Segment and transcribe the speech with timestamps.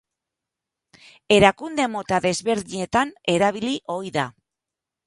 [1.35, 4.27] Erakunde mota desberdinetan erabili ohi da.